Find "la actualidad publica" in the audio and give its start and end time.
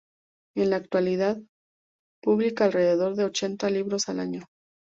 0.71-2.65